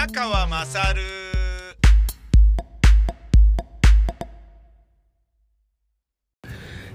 [0.00, 1.02] 宮川まさる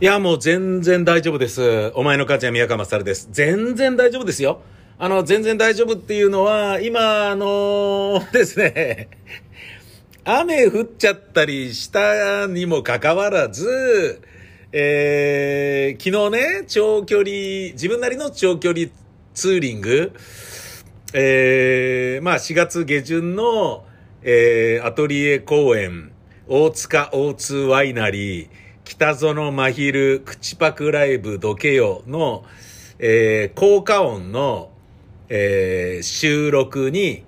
[0.02, 1.92] いや、もう全然大丈夫です。
[1.94, 3.29] お前の母ちゃん宮川まさるです。
[3.31, 4.62] 全然大丈夫ですよ。
[4.97, 9.10] あの、全然大丈夫っていうのは、今、あ のですね、
[10.24, 14.19] 雨降っちゃったりしたにもかかわらず、
[14.72, 17.30] えー、昨日ね、長距離、
[17.73, 18.88] 自分なりの長距離
[19.35, 20.12] ツーリング、
[21.17, 23.85] えー、まあ4月下旬の、
[24.21, 26.11] えー、アトリエ公園、
[26.49, 28.49] 大塚 O2 ワイナリー、
[28.83, 32.43] 北園真昼口パクライブどけよの、
[32.99, 34.71] えー、効果音の、
[35.29, 37.23] えー、収録に、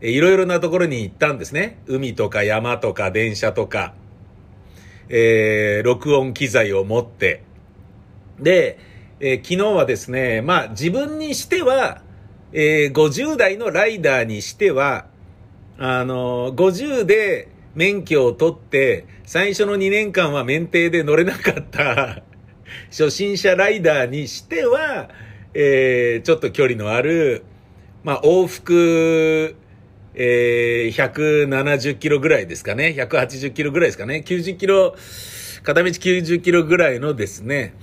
[0.00, 1.80] いろいろなところに行ったんですね。
[1.88, 3.92] 海とか山とか電車とか、
[5.08, 7.42] えー、録音機材を持って。
[8.38, 8.78] で、
[9.18, 12.02] えー昨日はですね、まあ自分にしては、
[12.52, 15.06] えー50代のライダーにしては、
[15.78, 22.22] あのー50で免許を取って、最初の2年間は免停で乗れなかった、
[22.90, 25.08] 初心者ライダーにしては、
[25.54, 27.42] えーちょっと距離のある、
[28.04, 29.56] まあ往復、
[30.14, 32.94] えー170キロぐらいですかね。
[32.96, 34.22] 180キロぐらいですかね。
[34.26, 34.94] 90キロ、
[35.62, 37.74] 片道90キロぐらいのですね、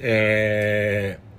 [0.00, 1.32] えー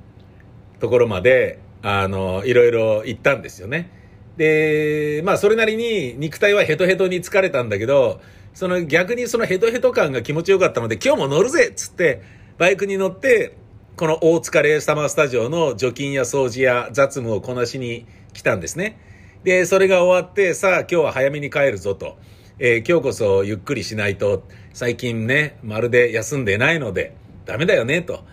[0.82, 3.90] ところまで、あの、いろいろ行ったんですよね。
[4.38, 8.22] で、まあ、それなりに肉体はヘトヘトに疲れたんだけど、
[8.54, 12.22] その逆にそのヘトヘト感が気持ちよかったので、今日も乗るぜっつって、
[12.58, 13.58] バイクに乗って、
[13.98, 18.98] この大塚レースサマースタジオの除菌や掃除や雑務をこなしに来たんですね。
[19.44, 22.18] で、それが終わって、さあ今日は早めに帰るぞと。
[22.60, 27.14] えー今日こそゆっくりしないと、最近ね、まるで休んでないので、
[27.46, 28.24] ダメだよね、と。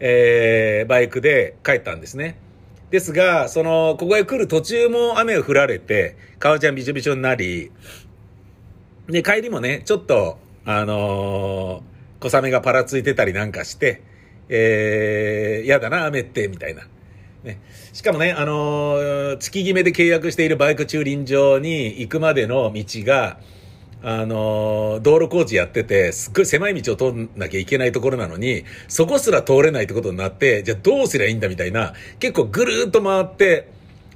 [0.00, 2.38] えーバイクで帰ったんですね。
[2.90, 7.72] ですが、その、ここへ来る途中も雨を降られて、川ちゃんびしょびしょになり、
[9.08, 14.02] で、帰りもね、ちょっと、あのー小雨がパラついてたりなんかして、
[14.48, 16.88] えー、やだな、雨って、みたいな。
[17.44, 17.60] ね。
[17.92, 23.38] しかもね、あのー月決めで契約しているバイク駐輪場に行くまでの道が、
[24.02, 33.68] あの道路工事やってて、すっごい狭い道を通んなきゃいけないところなのに、そこすら通れないってことになって、じゃあどうすりゃいいんだみたいな、結構ぐるーっと回って、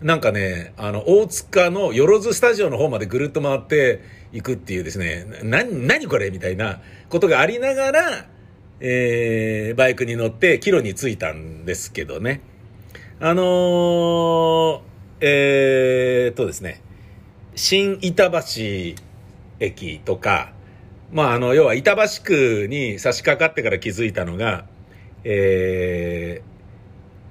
[0.02, 4.02] なんかね、あの、大塚のよろずスタジオの方までぐるっと回って
[4.32, 8.26] いくっていうですね、な、何これみたいなことがありながら、
[8.80, 12.40] えー、バイクに乗って帰路に着いたんですけどね。
[13.18, 14.80] あのー、
[15.20, 16.80] えーっとですね、
[17.54, 18.38] 新板橋
[19.60, 20.52] 駅とか、
[21.12, 24.64] まあ、あの、要は板橋区に差し掛かってから気づいたのが、
[25.24, 26.42] え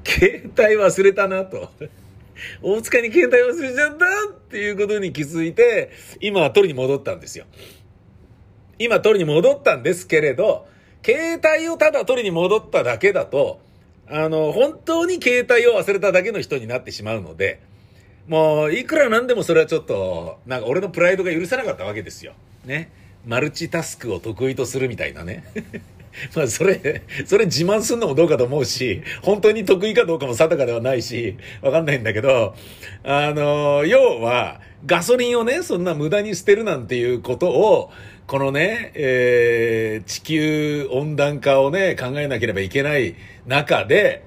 [0.03, 1.69] ー、携帯忘れたなと。
[2.61, 5.91] 大塚に携帯忘れちゃったっていうことに気づいて、
[6.21, 7.45] 今は取りに戻ったんですよ。
[8.77, 10.67] 今取りに戻ったんですけれど、
[11.05, 13.59] 携帯をただ取りに戻っただけだと、
[14.07, 17.61] あの、本当に携帯を忘れただけの人になってしまうので、
[18.29, 22.33] もう、いくらなんでもそれはちょっと、なんか俺のプライドが許さなかったわけですよ。
[22.63, 22.91] ね。
[23.25, 25.43] マルチタスクを得意とするみたいなね。
[26.35, 32.55] まあ、それ、それ自慢するのもどうかと思うし、本当に得意かどうかも定かではないし、わかんないんだけど、
[33.03, 37.91] あの、要は、ガソリンをね、そんな無駄に捨てるなんていうことを、
[38.27, 43.15] このね、えー地球温暖化をね、考えなければいけない
[43.47, 44.23] 中で、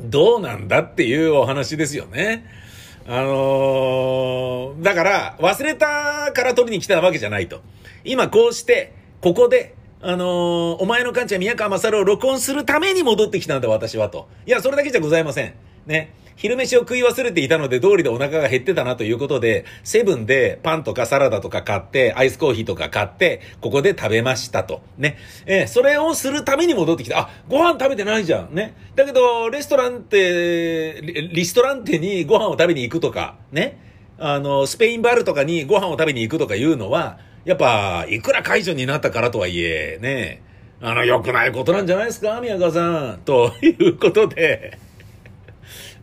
[0.00, 2.63] どうなんだっていうお話ですよね。
[3.06, 7.60] あのーだから、忘れたから取りに来たわけじゃないと。
[8.04, 14.28] 今こうして、ここで、あのーお前の感じは宮川勝を録音するために戻ってきたんだ、私はと。
[14.46, 15.54] いや、それだけじゃございません。
[15.86, 16.14] ね。
[16.36, 24.82] 昼飯を食い忘れていたので、通りでお腹が減ってたなということで、セブンでパンとかサラダとか買って、アイスコーヒーとか買って、ここで食べましたと。
[24.98, 25.16] ね。
[25.46, 27.18] えーそれをするために戻ってきた。
[27.18, 28.54] あ、ご飯食べてないじゃん。
[28.54, 28.74] ね。
[28.94, 33.78] だけど、レストランって、リストランテにご飯を食べに行くとか、ね。
[34.18, 40.42] あの、スペインバルとかにご飯を食べに行くとかいうのは、やっぱ、いくら解除になったからとはいえ、ね。
[40.80, 43.20] あの、良くないことなんじゃないですか宮川さん。
[43.24, 44.78] ということで、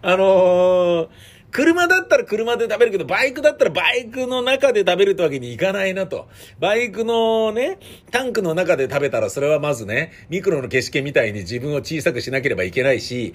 [0.03, 6.30] あのー車だったら車で食べるけど、バイクだったらバイクの中で食べるってわけにいかないなと。
[6.59, 7.77] バイクのね、
[8.09, 13.33] タンクの中で食べたらそれはまずね、ミクロの景色みたいに自分を小さくしなければいけないし、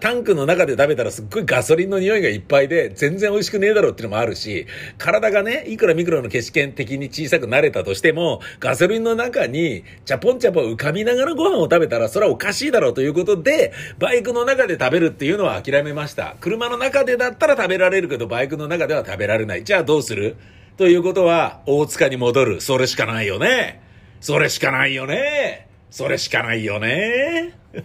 [0.00, 4.66] タンクの中で食べたらすっごいガソリンの匂いがいっぱいで、全然美味しくねえだろうっていうのもあるし、
[4.96, 16.36] 体がね、いくらミクロの景色的に小さくなれたとしても、ガソリンの中に、チャポンチャポン浮かびながらご飯を食べたら、それはおかしいだろうということで、バイクの中で食べるっていうのは諦めました。
[16.40, 19.64] 車の中でだったら食べられるけど、バイクの中では食べられない。
[19.64, 20.36] じゃあどうする？
[20.76, 22.60] ということは、大塚に戻る。
[22.60, 23.82] それしかないよね。
[24.20, 25.66] それしかないよね。
[25.90, 27.54] それしかないよね。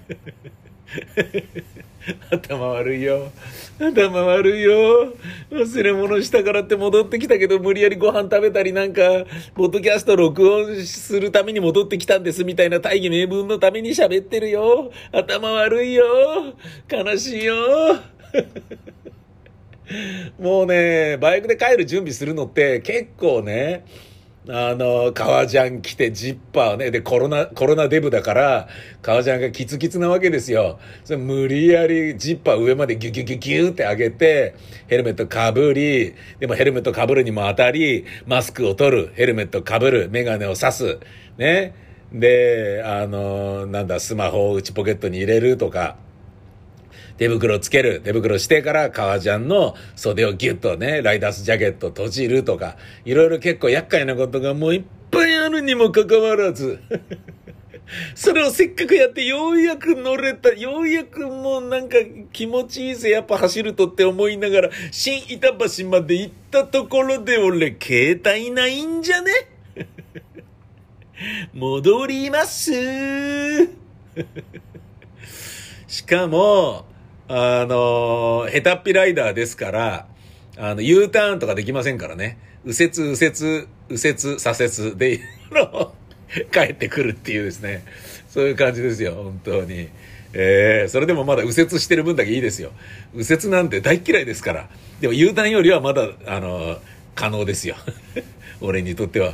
[2.29, 3.31] 頭悪いよ。
[3.79, 5.13] 頭悪いよ。
[5.49, 9.01] 忘れ物したからって戻ってきたけど、無理やりご飯食べたりなんか、
[9.55, 14.91] ポッドキャスト録音するために戻ってきたんですみたいな大義名分のために喋ってるよ。
[15.11, 16.05] 頭悪いよ。
[16.91, 17.55] 悲しいよ。
[20.39, 23.85] もうね、バイクで帰る準備するのって結構ね、
[24.50, 26.91] あの、革ジャン着てジッパーね。
[26.91, 28.68] で、コロナ、コロナデブだから、
[29.01, 30.80] 革ジャンがキツキツなわけですよ。
[31.06, 34.56] それ無理やりジッパー上までギュギュギュギュって上げて、
[34.88, 41.00] ヘルメットかぶり、でもヘルメットかぶるにも当たり、マスクを取る、ヘルメットかぶる、メガネを刺す、
[41.38, 41.74] ね。
[42.12, 45.95] で、あの、なんだ、スマホを内ポケットに入れるとか、
[47.23, 48.01] 手袋つける。
[48.03, 52.75] 手袋してから革ジャンの袖をギュッとね、ライダースジャケット閉じるとか、
[53.05, 56.79] いろいろ結構厄介なことがもういっぱいあるにもかかわらず、
[58.13, 61.95] それをせっかくやってようやく乗れた、ようやくもうなんか
[62.33, 69.31] 気持ちいいぜ、やっぱ走るとって思いながら、新板橋まで行ったところで俺、携帯ないんじゃね？
[71.55, 72.73] 戻ります
[75.87, 76.91] しかも、
[77.27, 80.07] あの、ヘタっぴライダーですから、
[80.57, 82.37] あの、U ターンとかできませんからね。
[82.65, 85.19] 右折、右折、右折、左折で、
[86.51, 87.83] 帰ってくるっていうですね。
[88.29, 89.89] そういう感じですよ、本当に。
[90.33, 92.71] えー、それでもまだ右折してる分だけいいですよ。
[93.13, 94.67] 右折なんて大嫌いですから。
[94.99, 96.79] でも U ターンよりはまだ、あの、
[97.15, 97.75] 可能ですよ。
[98.59, 99.33] 俺にとっては。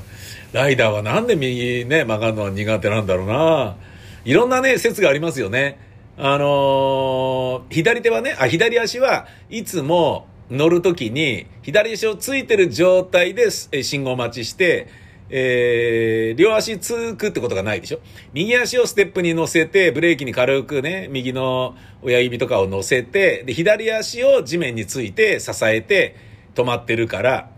[0.51, 3.77] ライダーはなんで右ね、曲がるのは苦手なんだろうな。
[4.25, 5.77] いろんなね、説がありますよね。
[6.21, 14.87] あのー、左手はね、あ、左足はいつも乗るときに、左足をついてる状態で信号待ちして、
[15.29, 18.01] えー、両足つくってことがないでしょ？
[18.33, 26.17] 右足をステップに乗せて、ブレーキに軽くね、右の親指とかを乗せて、で、左足を地面について支えて
[26.53, 27.49] 止まってるから、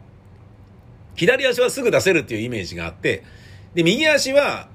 [1.16, 3.24] 左足はすぐ出せるっていうイメージがあって、
[3.74, 4.70] で、右足は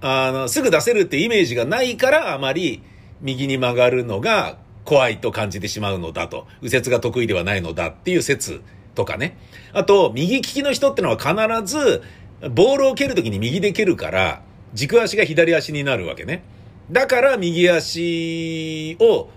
[0.00, 2.82] あの、すぐ出せるってイメージがないからあまり
[3.20, 6.46] 右に曲がるのが怖いと感じてしまうのだと。
[6.62, 8.62] 右折が得意ではないのだっていう説
[8.94, 9.36] とかね。
[9.72, 12.02] あと、右利きの人ってのは必ず、
[12.50, 14.42] ボールを蹴るときに右で蹴るから、
[14.72, 16.42] 軸足が左足になるわけね。
[16.90, 19.28] だから右足を、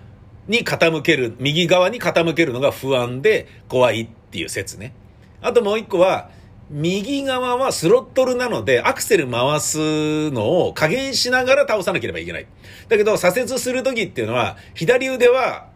[0.48, 4.94] に傾ける、右側に傾けるのが不安で怖いっていう説ね。
[5.42, 6.30] あともう一個は、
[6.72, 12.48] 右側はスロットルなので、アクセル回すのを加減しながら倒さなければいけない。
[12.90, 15.68] だけど、左折するときっていうのは、左腕は、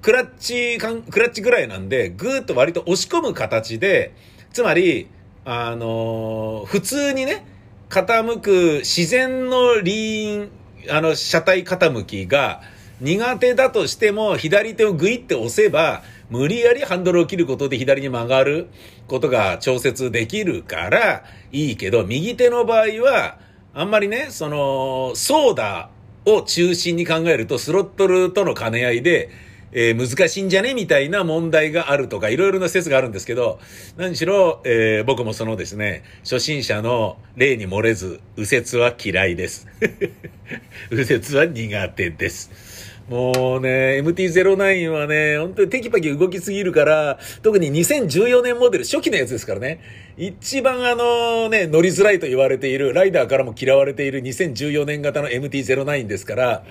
[0.00, 4.14] クラッチ、クラッチぐらいなんで、ぐーっと割と押し込む形で、
[4.52, 5.08] つまり、
[5.44, 7.46] あのー、普通にね、
[7.88, 10.48] 傾く自然の輪、
[10.90, 12.62] あの、車体傾きが
[13.00, 16.02] 苦手だとしても、左手をグイって押せば、
[16.32, 18.70] 無理やりハンドルを切ることで左に曲がる
[19.06, 23.38] ことが調節できるからいいけど、右手の場合は、
[23.74, 25.90] あんまりね、その、ソーダ
[26.24, 29.28] を中心に考えると、スロットルとの兼ね合いで、
[29.72, 33.60] えー、難しいんじゃねみたいな問題があるとか、いろいろな説があるんですけど、
[33.98, 39.68] 何しろ、えー、僕もそのですね、初心者の例に漏れず、右折は嫌いです。
[40.90, 42.91] 右折は苦手です。
[43.08, 49.80] もうね、MT-09 はね、本当にテキパキ動きすぎるから、特に2014年モデル、初期のやつですからね、
[50.16, 56.64] 一番あのね、乗りづらいと言われている、ライダーからも嫌われている2014年型の MT-09 ですから、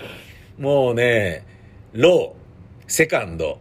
[0.58, 1.46] もうね、
[1.94, 3.60] ロー、セカンド、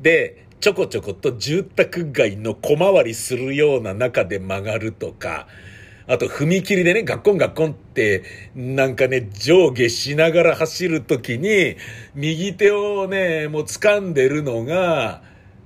[0.00, 5.46] で、ちょこちょこと住宅街の小回りするような中で曲がるとか、
[6.10, 8.24] あと踏切でね、ガッコンガッコンって、
[8.56, 11.76] なんかね、上下しながら走るときに、
[12.16, 15.22] 右手をね、もう掴んでるのが、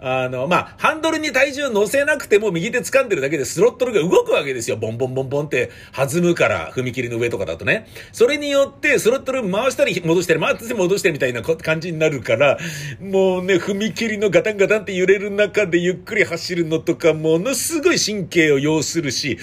[0.06, 4.76] あの、まあ、ハンドルに体重乗せなくても右手掴んでるだけでスロットルが動くわけですよ。
[4.76, 7.86] ボンボンボンボンって弾むから、踏切の上とかだとね。
[8.12, 12.58] それによってスロットル回したり戻したり、回って戻してみたいな感じになるから、
[13.00, 19.38] もうね、踏切のガタンガタンって揺れる中でゆっくり走るのとか、ものすごい神経を要するし、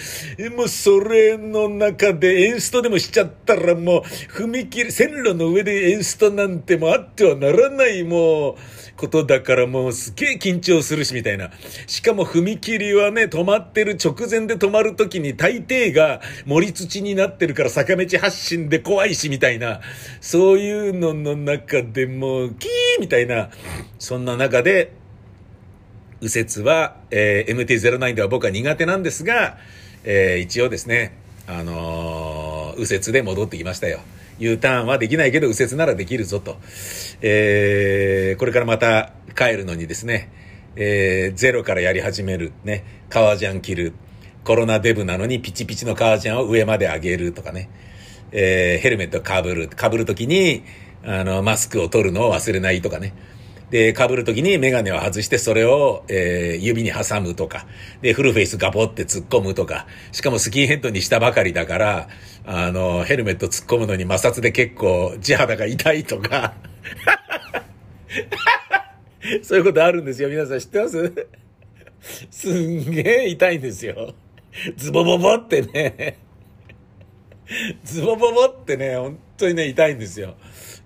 [0.56, 4.02] もうそれの中でエンストでもしちゃったらもう、
[4.32, 8.56] 踏切、線路の上でエンストなんてもあってはならないもう、
[9.02, 11.52] ことだからもうすげえ緊緊張するしみたいな。
[11.88, 19.82] しかも踏切はね、止まってる直前で止まる時に大抵が森土になってるから坂道発進で怖いしみたいな。
[20.20, 23.50] そういうのの中でもう、キーみたいな。
[24.00, 24.94] そんな中で、
[26.22, 29.58] 右折は、えー、MT-09 では僕は苦手なんですが、
[30.04, 31.18] えー、一応ですね、
[31.48, 34.00] あのー、右折で戻ってきましたよ。
[34.40, 36.58] U ターンはできないけど右折ならできるぞと。
[37.22, 40.30] えー、これからまた帰るのにですね、
[40.76, 42.54] えー、ゼロからやり始める。
[42.64, 43.06] ね。
[43.10, 43.94] 革ジャン着る。
[44.44, 47.70] コロナデブなのにピチピチの革ジャンを上まで上げるとかね。
[48.32, 49.68] えー、ヘルメットかぶる。
[49.68, 50.64] かぶるときに、
[51.04, 53.14] あの、マスクを取るのを忘れないとかね。
[53.72, 57.66] で、被るときにメガネを外してそれを、えー、指に挟むとか。
[58.02, 59.88] で、フルフェイスガポって突っ込むとか。
[60.12, 62.10] しかもスキンヘッドにしたばかりだから、
[62.46, 66.54] あの、ヘルメット突っ込むのに摩擦で結構地肌が痛いとか。
[69.44, 70.30] そういうことあるんですよ。
[70.30, 71.28] 皆さん知ってます？
[72.32, 74.14] すんげえ痛いんですよ。
[74.76, 76.18] ズボボボってね。
[77.84, 80.36] ズボボボってね、本当にね、痛いんですよ。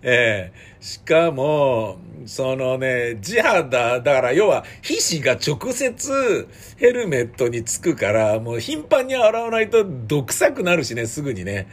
[0.01, 6.47] ええー、しかも、そのね、地肌、だから要は皮脂が直接
[6.77, 11.67] ヘルメットにつくから、もう頻繁に洗わないと毒臭くなるしね、すぐにね。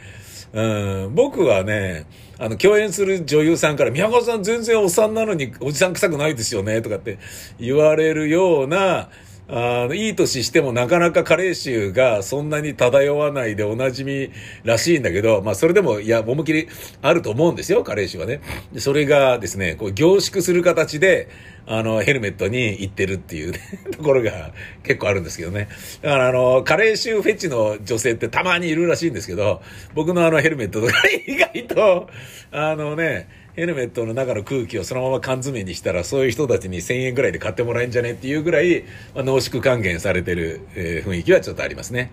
[0.53, 2.05] うん、僕はね、
[2.43, 7.17] あの、共演する女優さんから、宮川さん全然おっさんなのにおじさん臭くないですよね、とかって
[7.57, 9.09] 言われるような、
[9.55, 14.31] あの、いい年してもなかなか加齢臭がそんなに漂わないでおなじみ
[14.63, 16.67] らしいんだけど、まあそれでも、いや、思いっきり
[17.03, 18.41] あると思うんですよ、加齢臭はね。
[18.79, 21.29] それがですね、こう凝縮する形で、
[21.67, 23.59] あの、ヘルメットに行ってるっていう、ね、
[23.95, 25.69] ところが結構あるんですけどね。
[26.01, 29.61] だからあの、加齢臭フェチの女性ってたまにいるらしいんですけど、
[29.93, 30.93] 僕のあのヘルメットとか
[31.27, 32.07] 意外と、
[32.51, 38.83] あのね、ヘルメットの中の空気をそのまま缶詰にしたら、そういう人たちに1000円ぐらいで買ってもらえんじゃねっていうぐらい、
[39.13, 42.11] まあ、濃縮還元されてる、えー、雰囲気はちょっとありますね。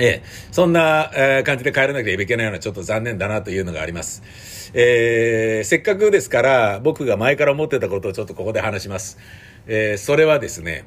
[0.00, 4.22] ええ、そんな、えー、感じで帰らなきゃいけないのはちょっと残念だなというのがあります。
[4.74, 9.18] えー、せっかくですから、僕が前から思ってたことをちょっとここで話します。
[9.66, 10.84] えー、それはですね、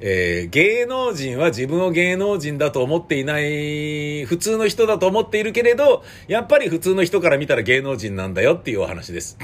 [0.00, 9.38] えー、芸能人は自分を芸能人だと思っていない、普通の人だと思っているけれど、やっぱり普通の人から見たら芸能人なんだよっていうお話です。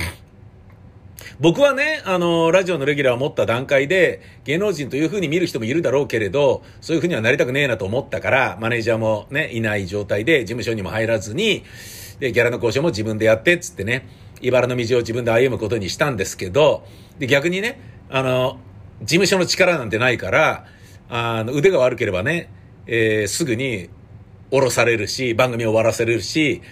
[1.40, 11.64] 僕はね、あの、ラジオのレギュラーを持った段階で、芸能人という風に見る人もいるだろうけれど、そういう風にはなりたくねえなと思ったから、マネージャーもね、いない状態で、事務所にも入らずに、
[12.19, 14.07] で、ギャラの交渉も自分でやって、つってね、
[14.42, 16.85] 茨の道を自分で歩むことにしたんですけど、
[17.19, 17.80] で、逆にね、
[18.11, 18.59] あの、
[19.00, 20.66] 事務所の力なんてないから、
[21.09, 22.50] あの、腕が悪ければね、
[22.87, 23.88] えー、すぐに
[24.50, 26.62] 降ろされるし、番組を終わらせるし、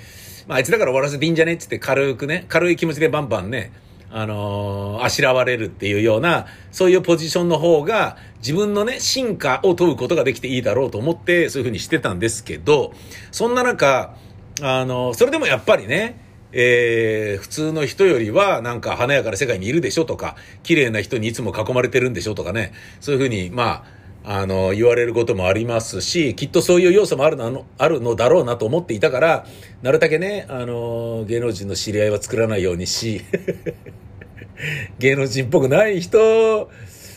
[0.47, 3.73] まあ、あいつだから終わらせていいんじゃねってって軽くね、軽い気持ちでバンバンね、
[4.11, 12.93] あのー、あしらわれるっていうような、そういうポジションの方が、自分のね、進化を問うことができていいだろうと思って、そういうふうにしてたんですけど、
[13.33, 14.15] そんな中、
[14.63, 23.85] あのー、それでもやっぱりね、えー、普通の人よりはなんか華やかな世界にいるでしょとか、綺麗な人にいつも囲まれてるんでしょとかね、そういうふうに、ま
[24.25, 29.47] あ、あの、言われることもありますし、きっとそういう要素もあるの、あるのだろうなと思っていたから、
[29.83, 33.23] なるだけね、あの、芸能人の知り合いは作らないようにし、
[34.99, 36.19] 芸能人っぽくない人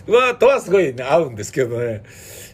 [0.08, 2.04] は、とはすごい、ね、合うんですけどね、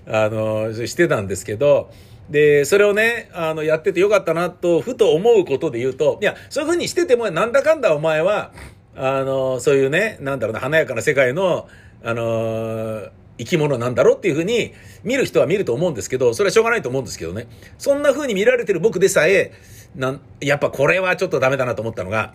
[0.10, 1.92] あの、してたんですけど、
[2.30, 8.52] で、それをね、あの、やっててよかったなと、ふと思うことで言うと、いや、そういうふうにしてても、なんだかんだお前は、
[8.96, 11.68] あの、そういうね、なんだろうな、華やかな世界の、
[12.04, 14.74] あの、生き物なんだろうっていうふうに
[15.04, 17.48] 見る人は見ると思うんですけど、それはしょうがないと思うんですけどね。
[17.78, 19.52] そんなふうに見られてる僕でさえ、
[19.96, 22.34] なん、やっぱこれはちょっとダメだなと思ったのが、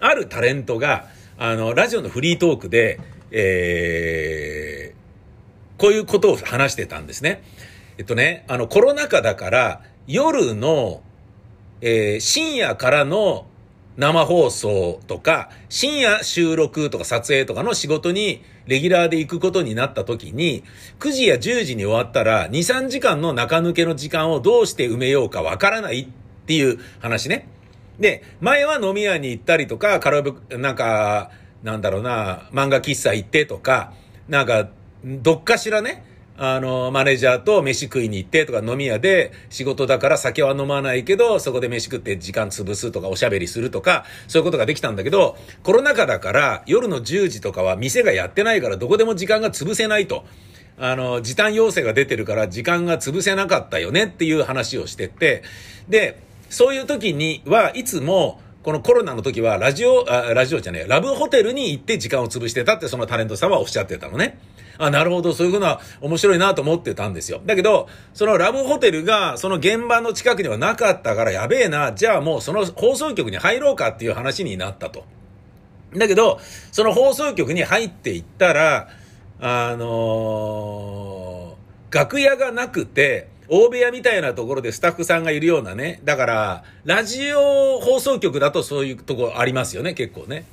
[0.00, 1.06] あるタレントが、
[1.38, 2.98] あの、ラジオのフリートークで、
[3.30, 4.61] えー、
[5.82, 7.42] こういうことを話してたんですね。
[7.98, 11.02] えっとね、あの、コロナ禍だから、夜の、
[11.80, 13.46] えー、深夜からの
[13.96, 20.62] 生放送とか、深夜収録とか撮影とかの仕事にレギュラーで行くことになった時に、
[21.00, 26.06] 9時や10時に終わったら、2、3時間の中抜けの時間をどうして埋めようかわからないっ
[26.46, 27.48] ていう話ね。
[27.98, 31.32] で、前は飲み屋に行ったりとか、カラオケ、なんか、
[31.64, 33.92] なんだろうな、漫画喫茶行ってとか、
[34.28, 34.68] なんか、
[35.04, 36.04] どっかしらね、
[36.36, 50.24] あの、マネージャーと飯食いに行ってとか飲み屋で仕事だから酒は飲まないけど、そこで飯食って時間潰すとかおしゃべりするとか、そういうことができたんだけど、コロナ禍だから夜の10時とかは店がやってないからどこでも時間が潰せないと。
[50.78, 55.42] あの、時短要請が出てるから時間が潰せなかったよねっていう話をしてって、
[55.88, 56.18] で、
[56.48, 64.38] そういう時にはいつも、このコロナの時はラジオ、あラジオじゃねえ、ラブホテルに行って時間を潰してたってそのタレントさんはおっしゃってたのね。
[64.78, 67.40] あ、なるほど、そういうふうな面白いなと思ってたんですよ。
[67.44, 75.04] だけど、そのラブホテルがその現場の近くにはなかったからやべえな、じゃあもうその放送局に入ろうかっていう話になったと。
[75.96, 76.38] だけど、
[76.70, 78.88] その放送局に入っていったら、
[79.40, 86.00] あのー、楽屋がなくて、大部屋みたいなところでスタッフさんがいるようなね。
[86.04, 90.46] だから、ラジオ放送局だとそういうとこありますよね、結構ね。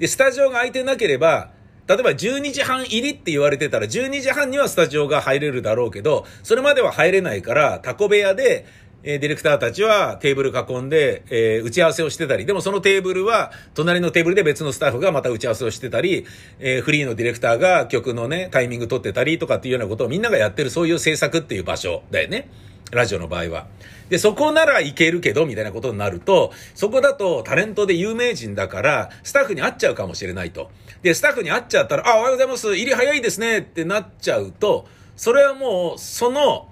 [0.00, 1.50] で、スタジオが空いてなければ、
[1.86, 8.66] 例えば12時半入りって言われてたら、12時半にはスタジオが入れるだろうけど、それまでは入れないから、タコ部屋で、
[9.08, 16.26] えディレクターたちはテーブル囲んで、え、打ち合わせをしてたり、でもそのテーブルは、隣のテーブルで別のスタッフがまた打ち合わせをしてたり、
[16.58, 22.48] え、フリーのディレクターが曲のね、タイミング取ってたりとかっていうようなことをみんながやってる、そういう制作っていう場所だよね。
[22.90, 23.66] ラジオの場合は。
[24.08, 30.68] で、そこならいけるけど、みたいなことになると、そこだとタレントで有名人だから、スタッフに会っちゃうかもしれないと。
[31.02, 32.74] で、スタッフに会っちゃったら、あ、おはようございます。
[32.74, 33.58] 入り早いですね。
[33.58, 36.68] ってなっちゃうと、それはもう、その、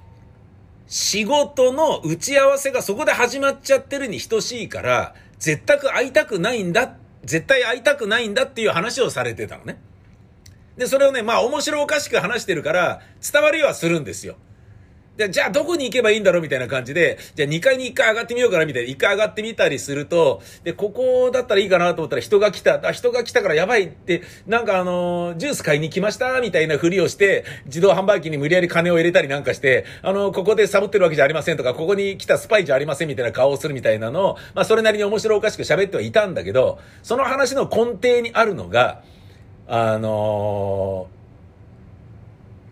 [0.86, 9.78] 仕事の打ち合わせがそこで始まっちゃってるに等しいから、絶対会いたくないんだ、絶対会いたくないんだっていう話をされてたのね。
[10.76, 13.00] で、それをね、まあ面白おかしく話してるから、
[13.32, 14.36] 伝わりはするんですよ。
[15.16, 39.02] で、じゃあどこに行けばいいんだろうみたいな感じで、じゃあ2階に1回上がってみようかなみたいな、1回上がってみたりすると、で、ここだったらいいかなと思ったら人が来た、あ、人が来たからやばいって、なんかあの、ジュース買いに来ましたみたいなふりをして、自動販売機に無理やり金を入れたりなんかして、あの、ここでサボってるわけじゃありませんとか、ここに来たスパイじゃありませんみたいな顔をするみたいなのを、まあそれなりに面白おかしく喋ってはいたんだけど、その話の根底にあるのが、
[39.68, 41.23] あのー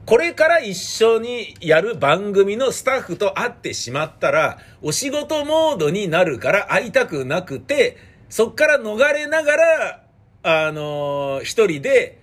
[0.05, 7.97] これから一緒にやる番組のスタッフと会ってしまったら、お仕事モードになるから会いたくなくて、
[8.29, 10.05] そっから逃れながら、
[10.43, 12.21] あのー、一人で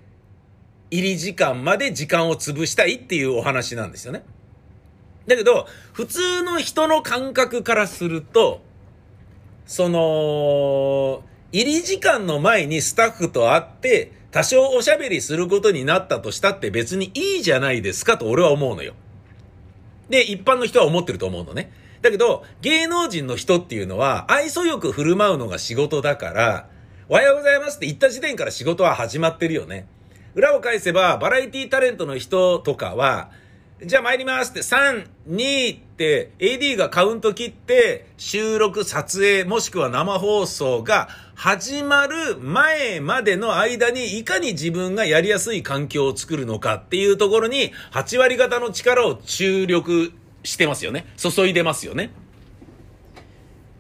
[0.91, 4.24] 入り時間まで時間を潰したいっていうお話なんですよね。
[5.27, 8.62] だけど、普通の人の感覚からすると、
[9.65, 18.94] その、入り時間の前にスタッフと会って、多少おしゃべりすることになったとしたって別にいいじゃないですかと俺は思うのよ。
[20.09, 21.72] で、一般の人は思ってると思うのね。
[22.01, 26.70] だけど、芸能人の人っていうのは、愛想よく振る舞うのが仕事だから、
[27.09, 29.87] おはようございますって言った時点から仕事は始まってるよね。
[30.35, 33.31] 裏を返せば、バラエティタレントの人とかは、
[33.81, 50.11] じゃあ参りますって、3、2って、AD がカウント切って、収録、撮影、もしくは生放送が始まる前までの間に、いかに自分がやりやすい環境を作るのかっていうところに、8割方の力を注力
[50.44, 51.05] してますよね。
[51.15, 52.11] 注いでますよね。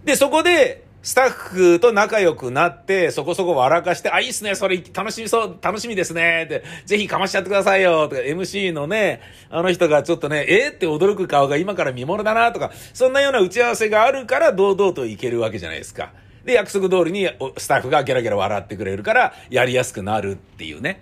[0.05, 16.11] で、そこで、スタッフと仲良くなって、そこそこ笑かして、あ、いいっすね、それ楽しみそう、楽しみですね、って、ぜひかましちゃってくださいよ、とか、MC のね、あの人がちょっとね、えー、って驚く顔が今から見物だな、とか、そんなような打ち合わせがあるから、堂々といけるわけじゃないですか。
[16.43, 21.01] で、約束通りにスタッフがゲラゲラ笑ってくれるから、やりやすくなるっていうね。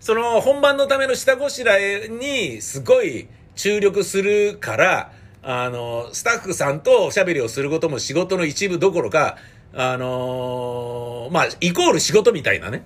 [0.00, 9.36] その、本番のための下ごしらえに、すごい注力するから、あの、スタッフさんとおしゃべりをすることも仕事の一部どころか、
[9.72, 12.84] あのー、まあ、イコール仕事みたいなね、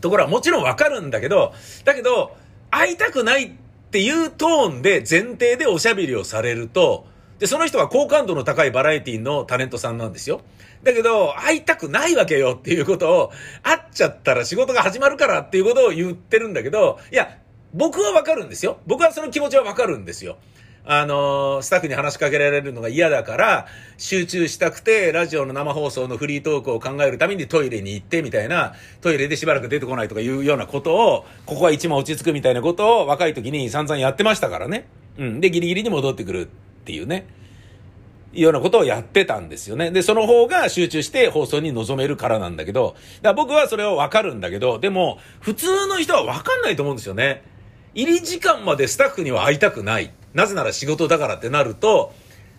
[0.00, 1.52] ところはもちろんわかるんだけど、
[1.84, 2.36] だけど、
[2.70, 3.50] 会いたくないっ
[3.90, 7.06] ていうトーンで前提でおしゃべりをされると、
[7.38, 10.40] で、その人は好感度の高いバラエティのタレントさんなんですよ。
[10.82, 17.38] だけど、会いたくないわけよっていうことを、会っちゃったら仕事が始まるからっていうことを言ってるんだけど、いや、
[17.74, 18.78] 僕はわかるんですよ。
[18.86, 20.36] 僕はその気持ちはわかるんですよ。
[20.84, 23.66] あの、スタッフに話しかけられるのが嫌だから、
[23.98, 34.88] 集中したくて、ラジオの生放送のフリートークを考えるためにトイレに行ってみたいな、トイレでしばらく出てこないとかいうようなことを、ここは一番落ち着くみたいなことを若い時に散々やってましたからね。
[35.18, 35.40] うん。
[35.40, 36.46] で、ギリギリに戻ってくるっ
[36.84, 37.26] ていうね。
[38.34, 39.90] いうようなことをやってたんですよね。
[39.90, 47.44] で、その方が集中して放送に臨めるからなんだけど、だ僕はそれはわかるんだけど、でも、普通の人はわかんないと思うんですよね。
[47.94, 50.12] 入り時間までスタッフには会いたくない。
[50.34, 52.12] なぜなら仕事だからってなると、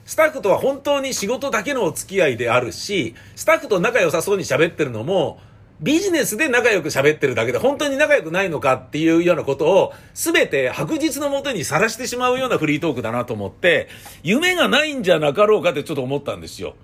[0.06, 5.40] スタッフとは本当に仕事だけのお付き合いであるし、スタッフと仲良さそうに喋ってるのも、
[5.82, 13.90] ビジネスで仲良く喋ってるだけで本当に仲良くないのかっていうようなことを全て白日のもとにさらしてしまうようなフリートークだなと思って、
[14.24, 16.76] 夢がないんじゃなかろうかってちょっと思ったんですよ。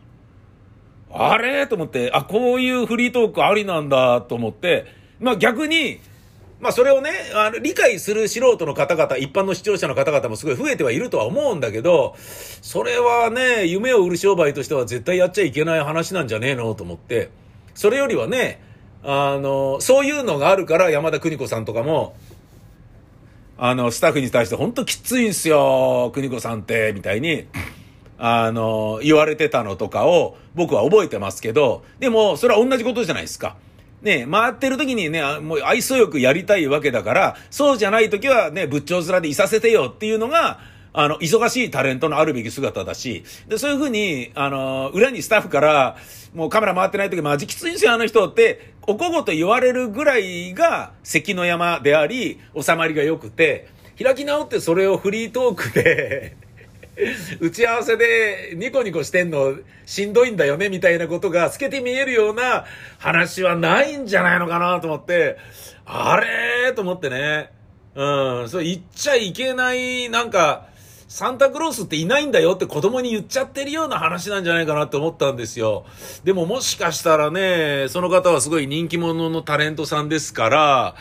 [1.12, 1.66] あれ？
[1.68, 4.86] と思って、あ、こういうフリートークありなんだと思って、
[5.20, 6.00] まあ逆に、
[6.60, 12.16] まあそれをね、あの、理解する素人の方々、一般の視聴者の方々もすごい増えてはいるとは思うんだけど、
[12.62, 17.30] それはね、夢を売る商売としては絶対やっちゃいけない話なんじゃねえのと思って、
[17.76, 18.62] それよりはね、
[19.04, 22.16] あの、そういうのがあるから山田邦子さんとかも、
[23.58, 27.48] あの、スタッフに対して本当きついんすよ、邦子さんって、みたいに、
[28.18, 33.56] あの、言われてたのとかを僕は覚えてますけど、でも、それは同じことじゃないですか。
[34.02, 40.60] ね、回ってる時にね、もう愛想よくやりたいわけだから、そうじゃない時はね、仏頂面でいさせてよっていうのが、
[40.92, 45.98] あの、忙しいタレントのあるべき姿だし、で、そういうふうに、あの、裏にスタッフから、
[46.34, 53.68] もうカメラ回ってない時マジきついんですよ、あの人って、おこごと言われるぐらいが関の山であり、収まりが良くて、
[54.02, 56.38] 開き直ってそれをフリートークで
[57.40, 62.66] 打ち合わせでニコニコしてんのしんどいんだよねみたいなことが透けて見えるような
[62.98, 65.38] 話はないんじゃないのかなと思って、
[65.86, 66.72] あれ？
[66.72, 67.52] ーと思ってね。
[67.96, 70.68] うん、それ言っちゃいけない、なんか、
[71.08, 75.86] サンタクロースっていないんだよって子供に言っちゃってるような話なんじゃないかなって思ったんですよ。
[76.24, 80.96] でももしかしたらね、その方はすごい人気者のタレントさんですから、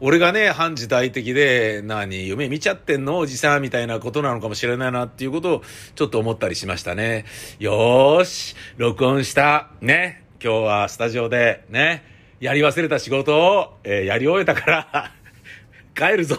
[0.00, 5.62] 俺がね、反時代的で、何、夢見ちゃってんのおじさんみたいなことなのかもしれないなっていうことを
[5.94, 7.24] ちょっと思ったりしましたね。
[7.60, 9.70] よーし、録音した。
[9.80, 10.24] ね。
[10.42, 12.04] 今日はスタジオで、ね。
[12.40, 15.12] やり忘れた仕事を、えー、やり終えたから
[15.96, 16.36] 帰るぞ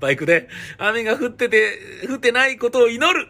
[0.00, 0.48] バイクで。
[0.78, 3.28] 雨が降ってて、降ってないことを祈る